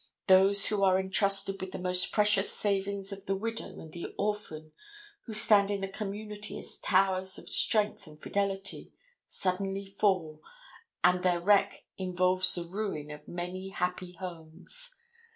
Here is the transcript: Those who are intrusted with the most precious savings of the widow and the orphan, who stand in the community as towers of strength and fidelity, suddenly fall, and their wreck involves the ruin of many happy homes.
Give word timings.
Those 0.25 0.65
who 0.65 0.83
are 0.83 0.97
intrusted 0.97 1.61
with 1.61 1.73
the 1.73 1.77
most 1.77 2.11
precious 2.11 2.51
savings 2.51 3.11
of 3.11 3.27
the 3.27 3.35
widow 3.35 3.79
and 3.79 3.93
the 3.93 4.15
orphan, 4.17 4.71
who 5.27 5.33
stand 5.35 5.69
in 5.69 5.81
the 5.81 5.87
community 5.87 6.57
as 6.57 6.79
towers 6.79 7.37
of 7.37 7.47
strength 7.47 8.07
and 8.07 8.19
fidelity, 8.19 8.93
suddenly 9.27 9.85
fall, 9.85 10.41
and 11.03 11.21
their 11.21 11.39
wreck 11.39 11.85
involves 11.99 12.55
the 12.55 12.63
ruin 12.63 13.11
of 13.11 13.27
many 13.27 13.69
happy 13.69 14.13
homes. 14.13 14.95